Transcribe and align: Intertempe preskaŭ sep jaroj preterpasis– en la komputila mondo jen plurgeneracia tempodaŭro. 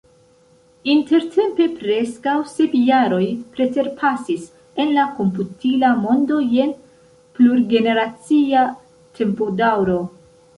Intertempe 0.91 1.65
preskaŭ 1.81 2.33
sep 2.53 2.71
jaroj 2.87 3.27
preterpasis– 3.57 4.47
en 4.85 4.95
la 4.95 5.03
komputila 5.19 5.91
mondo 6.07 6.39
jen 6.55 6.73
plurgeneracia 7.39 8.65
tempodaŭro. 9.21 10.01